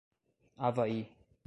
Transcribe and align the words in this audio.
Avaí 0.69 1.05